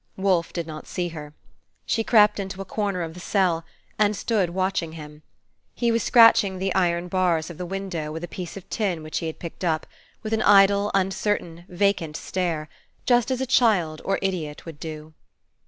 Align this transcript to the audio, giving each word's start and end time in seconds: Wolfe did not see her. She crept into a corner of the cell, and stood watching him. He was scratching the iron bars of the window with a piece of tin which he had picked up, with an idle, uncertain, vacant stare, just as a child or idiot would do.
Wolfe 0.17 0.51
did 0.51 0.65
not 0.65 0.87
see 0.87 1.09
her. 1.09 1.35
She 1.85 2.03
crept 2.03 2.39
into 2.39 2.59
a 2.59 2.65
corner 2.65 3.03
of 3.03 3.13
the 3.13 3.19
cell, 3.19 3.63
and 3.99 4.15
stood 4.15 4.49
watching 4.49 4.93
him. 4.93 5.21
He 5.75 5.91
was 5.91 6.01
scratching 6.01 6.57
the 6.57 6.73
iron 6.73 7.07
bars 7.07 7.51
of 7.51 7.59
the 7.59 7.67
window 7.67 8.11
with 8.11 8.23
a 8.23 8.27
piece 8.27 8.57
of 8.57 8.67
tin 8.71 9.03
which 9.03 9.19
he 9.19 9.27
had 9.27 9.37
picked 9.37 9.63
up, 9.63 9.85
with 10.23 10.33
an 10.33 10.41
idle, 10.41 10.89
uncertain, 10.95 11.65
vacant 11.69 12.17
stare, 12.17 12.67
just 13.05 13.29
as 13.29 13.41
a 13.41 13.45
child 13.45 14.01
or 14.03 14.17
idiot 14.23 14.65
would 14.65 14.79
do. 14.79 15.13